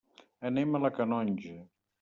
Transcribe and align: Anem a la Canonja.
Anem 0.49 0.73
a 0.73 0.81
la 0.85 0.91
Canonja. 1.01 1.57